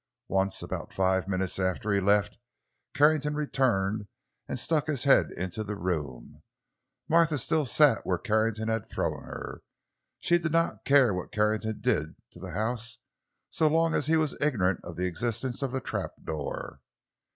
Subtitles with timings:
[0.29, 2.39] Once, about five minutes after he left,
[2.95, 4.07] Carrington returned
[4.47, 6.41] and stuck his head into the room.
[7.07, 9.61] Martha still sat where Carrington had thrown her.
[10.19, 12.97] She did not care what Carrington did to the house,
[13.51, 16.81] so long as he was ignorant of the existence of the trap door.